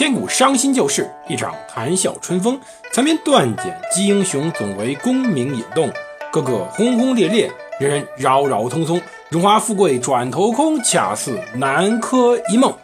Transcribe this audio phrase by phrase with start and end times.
[0.00, 2.58] 千古伤心旧事，一场谈笑春风。
[2.90, 5.92] 残篇断简击英雄，总为功名引动。
[6.32, 8.98] 个个轰轰烈烈，人人扰扰匆匆。
[9.28, 12.74] 荣华富贵转头空，恰似南柯一梦。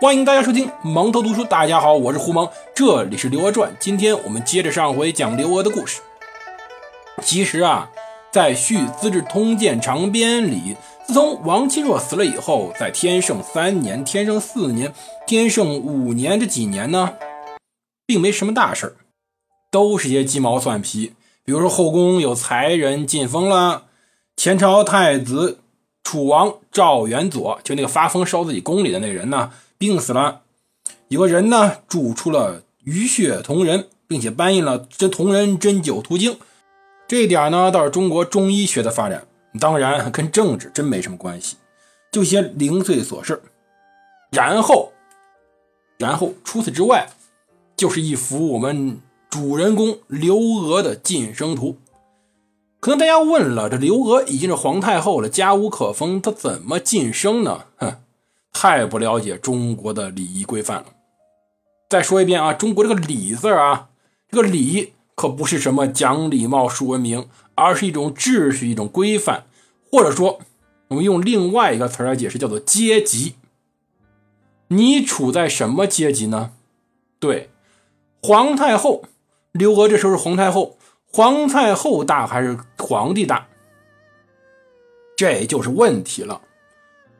[0.00, 1.44] 欢迎大家收听蒙头读书。
[1.44, 3.70] 大家好，我是胡蒙，这里是刘娥传。
[3.78, 6.00] 今天我们接着上回讲刘娥的故事。
[7.20, 7.90] 其实啊，
[8.30, 10.78] 在《续资治通鉴长编》里。
[11.06, 14.94] 自从王钦若死了以后，在天圣三年、天圣四年、
[15.26, 17.14] 天圣五年这几年呢，
[18.06, 18.96] 并没什么大事
[19.70, 21.14] 都是些鸡毛蒜皮。
[21.44, 23.86] 比如说后宫有才人进封了，
[24.36, 25.58] 前朝太子
[26.04, 30.42] 楚王赵元佐，就那个发疯烧自己宫里的那人呢，病死了。
[31.08, 36.38] 有个人呢，铸出了鱼血铜人，并且搬运了这铜人针灸图经。
[37.08, 39.26] 这一点呢，倒是中国中医学的发展。
[39.60, 41.56] 当然跟政治真没什么关系，
[42.10, 43.40] 就些零碎琐事
[44.30, 44.92] 然后，
[45.98, 47.08] 然后除此之外，
[47.76, 51.76] 就是一幅我们主人公刘娥的晋升图。
[52.80, 57.66] 可能大家问了，这刘娥已经是皇太后了，家无可封，她怎么晋升呢？
[57.76, 57.96] 哼，
[58.52, 60.86] 太不了解中国的礼仪规范了。
[61.90, 63.90] 再说一遍啊，中国这个礼字啊，
[64.30, 67.28] 这个礼可不是什么讲礼貌、树文明。
[67.62, 69.44] 而是一种秩序，一种规范，
[69.90, 70.40] 或者说，
[70.88, 73.34] 我们用另外一个词来解释，叫做阶级。
[74.68, 76.52] 你处在什么阶级呢？
[77.18, 77.50] 对，
[78.22, 79.04] 皇太后
[79.52, 80.76] 刘娥这时候是皇太后，
[81.12, 83.48] 皇太后大还是皇帝大？
[85.14, 86.40] 这就是问题了。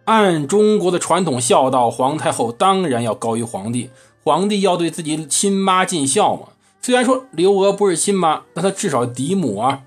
[0.07, 3.91] 按中国的传统孝道，皇太后当然要高于皇帝，
[4.25, 6.49] 皇帝要对自己亲妈尽孝嘛。
[6.81, 9.85] 虽然说刘娥不是亲妈，但她至少嫡母啊。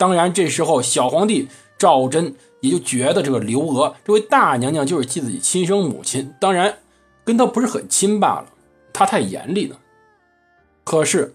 [0.00, 6.78] 当然，这时候小皇帝赵祯也就觉得这个刘娥这位大娘娘就是继自己亲生母亲，当然
[7.22, 8.46] 跟她不是很亲罢了，
[8.94, 9.78] 她太严厉了。
[10.84, 11.34] 可是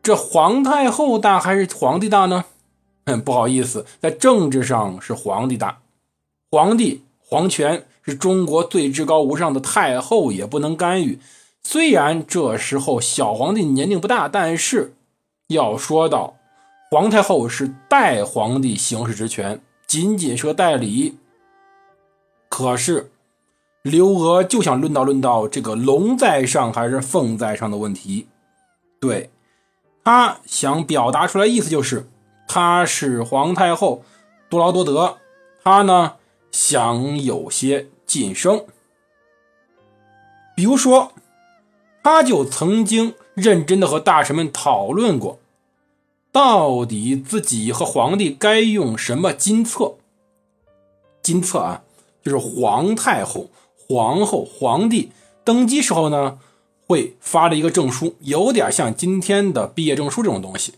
[0.00, 2.44] 这皇太后大还是皇帝大呢？
[3.06, 5.80] 嗯， 不好意思，在政治上是皇帝大，
[6.52, 11.18] 皇帝皇权是中国最至高无上的，太后也不能干预。
[11.64, 14.94] 虽然这时候小皇帝年龄不大，但是
[15.48, 16.36] 要说到。
[16.94, 21.18] 皇太后是代皇帝行使职权，仅仅是个代理。
[22.48, 23.10] 可是
[23.82, 28.28] 刘娥就想论到论到这个龙在上还是凤在上的问题，
[29.00, 29.28] 对
[30.04, 32.06] 她想表达出来意思就是，
[32.46, 34.04] 她是皇太后，
[34.48, 35.18] 多劳多得，
[35.64, 36.14] 她呢
[36.52, 38.64] 想有些晋升。
[40.54, 41.10] 比如说，
[42.04, 45.40] 她就曾经认真的和大臣们讨论过。
[46.34, 49.94] 到底自己和皇帝该用什么金册？
[51.22, 51.84] 金册啊，
[52.24, 55.12] 就是皇太后、皇后、皇帝
[55.44, 56.40] 登基时候呢，
[56.88, 60.74] 会发的一个证书，有点像今天的毕业证书这种东西。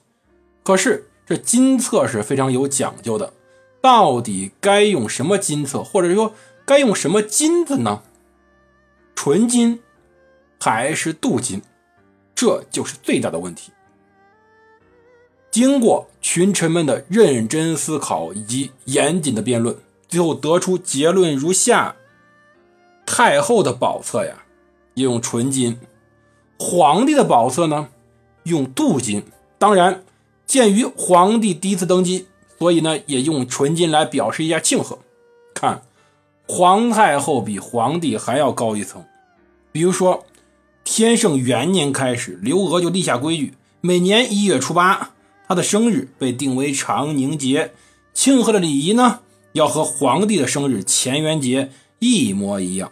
[0.63, 3.33] 可是这金册是非常有讲究的，
[3.81, 6.35] 到底该用什么金册，或者说
[6.67, 8.03] 该用什么金子呢？
[9.15, 9.81] 纯金
[10.61, 11.63] 还是镀金？
[12.35, 13.73] 这就是最大的问题。
[15.57, 19.75] 经过群臣们的认真思考以及严谨的辩论，
[20.07, 21.97] 最后得出结论如下：
[23.07, 24.45] 太后的宝册呀，
[24.97, 25.77] 用纯金；
[26.59, 27.89] 皇帝的宝册呢，
[28.43, 29.23] 用镀金。
[29.57, 30.05] 当然，
[30.45, 32.27] 鉴于皇帝第一次登基，
[32.59, 34.99] 所以呢，也用纯金来表示一下庆贺。
[35.55, 35.81] 看，
[36.47, 39.03] 皇太后比皇帝还要高一层。
[39.73, 40.27] 比如说，
[40.85, 45.13] 天圣元年开始，刘娥就立下规矩，每年一月初八。
[45.49, 47.73] 他的生日被定为长宁节，
[48.13, 49.21] 庆贺的礼仪呢，
[49.53, 51.71] 要和皇帝的生日乾元节
[52.01, 52.91] 一模一样，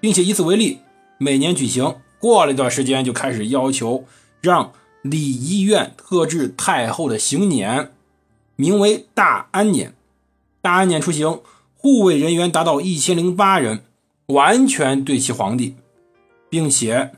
[0.00, 0.80] 并且以此为例，
[1.18, 1.96] 每年举行。
[2.18, 4.04] 过了一段时间，就开始要求
[4.40, 7.90] 让礼仪院特制太后的行辇，
[8.56, 9.92] 名为大安辇。
[10.60, 11.40] 大安辇出行，
[11.76, 13.84] 护卫人员达到一千零八人，
[14.26, 15.76] 完全对齐皇帝，
[16.50, 17.12] 并且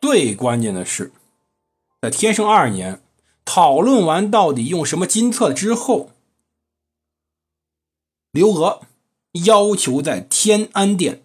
[0.00, 1.10] 最关键的是，
[2.00, 3.00] 在天圣二年。
[3.46, 6.10] 讨论完到底用什么金册之后，
[8.32, 8.82] 刘娥
[9.44, 11.22] 要求在天安殿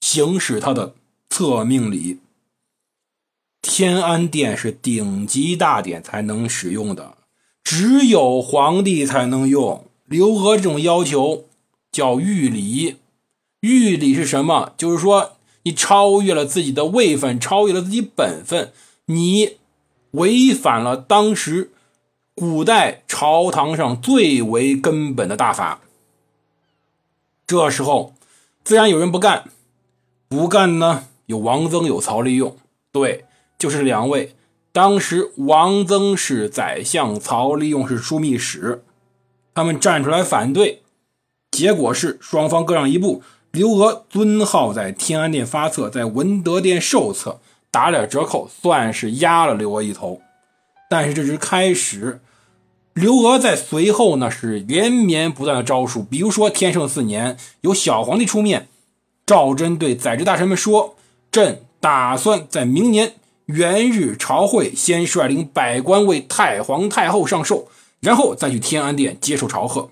[0.00, 0.94] 行使他的
[1.30, 2.18] 册命礼。
[3.62, 7.16] 天安殿是顶级大典才能使用的，
[7.62, 9.86] 只有皇帝才能用。
[10.04, 11.46] 刘娥这种要求
[11.92, 12.96] 叫御礼。
[13.60, 14.74] 御礼是什么？
[14.76, 18.72] 就是说你超越了自己的位分，超越了自己本分，
[19.06, 19.58] 你。
[20.12, 21.70] 违反了当时
[22.34, 25.80] 古代朝堂上最为根本的大法。
[27.46, 28.14] 这时候，
[28.62, 29.44] 自然有人不干，
[30.28, 32.56] 不干呢，有王增，有曹利用，
[32.92, 33.24] 对，
[33.58, 34.34] 就是两位。
[34.70, 38.84] 当时王增是宰相，曹利用是枢密使，
[39.54, 40.82] 他们站出来反对，
[41.50, 43.22] 结果是双方各让一步。
[43.50, 47.40] 刘娥尊号在天安殿发册，在文德殿受册，
[47.78, 50.20] 打点折扣，算是压了刘娥一头。
[50.90, 52.20] 但是这是开始，
[52.92, 58.66] 刘娥在随后呢是连绵不断的招数，比如说天圣四年，由小皇帝出面，
[59.24, 60.96] 赵祯对宰执大臣们说
[61.30, 63.12] ：“朕打算在明年。”
[63.46, 67.68] 元日朝会，先率领百官为太皇太后上寿，
[68.00, 69.90] 然后再去天安殿接受朝贺。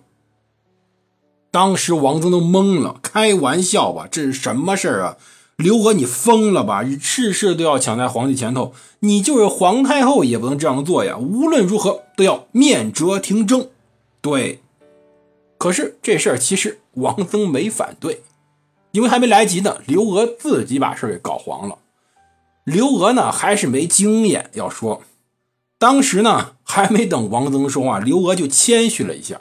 [1.53, 4.09] 当时王增都懵了，开玩笑吧？
[4.11, 5.17] 这是什么事儿啊？
[5.57, 6.83] 刘娥，你疯了吧？
[6.83, 11.17] 你事事都要抢在皇帝前头，你就是皇太后也不能这样做呀！
[11.17, 13.71] 无论如何都要面折廷争。
[14.21, 14.61] 对，
[15.57, 18.23] 可是这事儿其实王增没反对，
[18.93, 21.79] 因为还没来及呢，刘娥自己把事儿给搞黄了。
[22.65, 25.05] 刘娥呢还是没经验，要说，
[25.79, 29.41] 当时呢还没等王增说话，刘娥就谦虚了一下，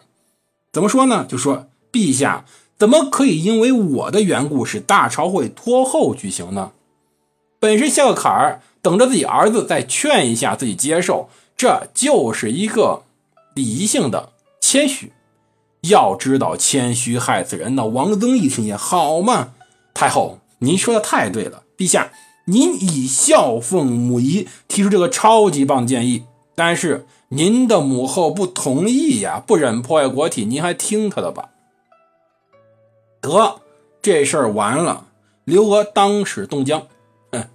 [0.71, 1.25] 怎么说呢？
[1.27, 2.45] 就说陛下
[2.77, 6.71] 怎么可以因为我的缘故使大朝会拖后举行呢？
[7.59, 13.03] 本是下个坎儿，等着自己儿子再劝一下自己接受，这就是一个
[13.55, 14.29] 礼仪性的
[14.59, 15.13] 谦虚。
[15.89, 17.85] 要知道谦虚害死人呢。
[17.85, 19.53] 王增一听也好嘛，
[19.93, 22.11] 太后您说的太对了，陛下。
[22.47, 31.49] 您以孝奉母仪提出这个超级棒的建议，但是您的母后不同意呀，不忍破坏国体，您还听他的吧？
[33.27, 33.61] 得，
[34.01, 35.07] 这事儿完了。
[35.43, 36.87] 刘娥当时冻僵，
[37.31, 37.45] 哼，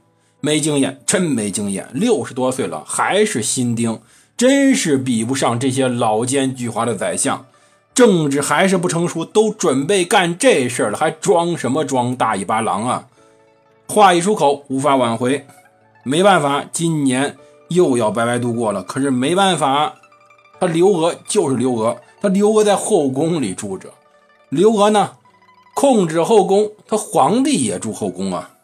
[0.41, 4.01] 没经验，真没经验，六十多岁了还是新丁，
[4.37, 7.47] 真是比不上这些老奸巨猾的宰相，
[7.93, 13.09] 政治还是不成熟，都准备干这事儿了，还装什么装大尾巴狼啊？
[13.89, 15.47] 话一出口，无法挽回，
[16.05, 17.37] 没办法，今年
[17.69, 18.85] 又要白白度过了。
[18.85, 19.97] 可是没办法，
[20.61, 23.91] 他刘娥就是刘娥，他刘娥在后宫里住着，
[24.49, 25.11] 刘娥呢
[25.75, 28.57] 控制后宫，他皇帝也住后宫啊。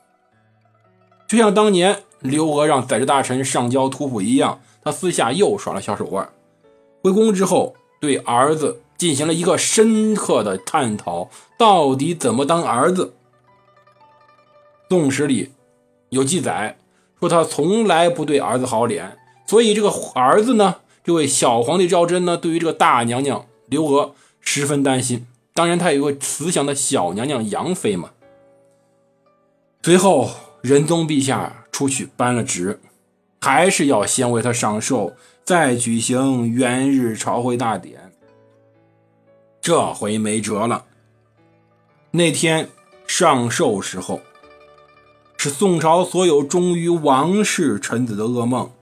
[1.29, 6.29] 就像当年刘娥让宰执大臣上交图谱一样，他私下又耍了小手腕。
[7.03, 13.15] 回宫之后，对儿子进行了一个深刻的探讨，到底怎么当儿子。
[14.89, 15.53] 《宋史》里
[16.11, 16.79] 有记载，
[17.19, 25.27] 说他从来不对儿子好脸，所以这个儿子呢，这位小皇帝赵祯呢，对于这个大娘娘刘娥十分担心。
[25.57, 28.11] 当然，他有个慈祥的小娘娘杨妃嘛。
[29.83, 30.31] 随后，
[30.61, 32.79] 仁宗陛下出去颁了旨，
[33.41, 38.13] 还是要先为他上寿，再举行元日朝会大典。
[39.61, 40.85] 这回没辙了。
[42.11, 42.69] 那天
[43.07, 44.21] 上寿时候。
[45.39, 48.73] 是宋朝所有忠于王室臣子的噩梦。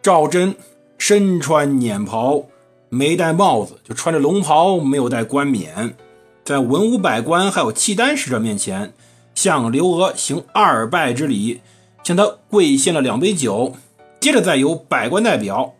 [0.00, 0.56] 赵祯
[0.98, 2.46] 身穿辇袍，
[2.94, 5.96] 没戴帽子，就穿着龙袍，没有戴冠冕，
[6.44, 8.92] 在文武百官还有契丹使者面前，
[9.34, 11.62] 向刘娥行二拜之礼，
[12.04, 13.76] 向他跪献了两杯酒。
[14.20, 15.72] 接着再由百官代表，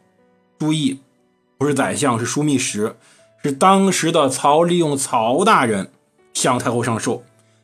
[0.58, 1.00] 注意，
[1.58, 2.96] 不是宰相，是枢密使，
[3.42, 5.90] 是当时的曹利用曹大人
[6.32, 7.22] 向太后上寿。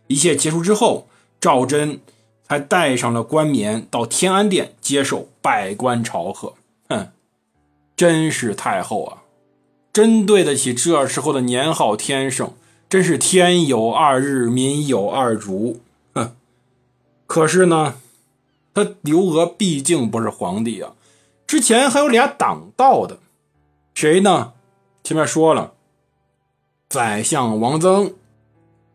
[0.08, 1.08] 一切结束之后，
[1.40, 1.98] 赵祯。
[2.50, 6.54] 还带上了冠冕，到天安殿接受百官朝贺。
[6.88, 7.08] 哼，
[7.94, 9.18] 真是太后啊，
[9.98, 12.52] 真对得起这时候的年号天圣，
[12.88, 15.80] 真是天有二日，民有二主。
[16.14, 16.36] 哼，
[17.26, 17.96] 可是呢，
[18.72, 20.92] 他刘娥毕竟不是皇帝啊，
[21.48, 23.18] 之前还有俩挡道的，
[23.92, 24.52] 谁呢？
[25.02, 25.72] 前面说了，
[26.88, 28.14] 宰相王增，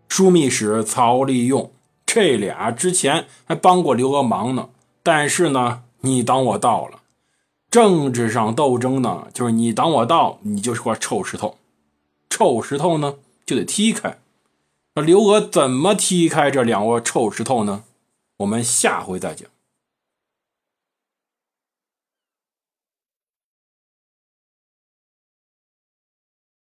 [0.07, 1.69] 枢密使曹利用。
[2.05, 4.69] 这俩之前还帮过刘娥忙呢，
[5.03, 6.99] 但是呢，你挡我道了。
[7.73, 11.57] 政治上斗争呢，就是你挡我道，你就是块臭石头。
[12.29, 13.15] 臭石头呢，
[13.47, 14.19] 就得踢开。
[14.93, 17.83] 那刘娥怎么踢开这两窝臭石头呢？
[18.37, 19.49] 我们下回再讲。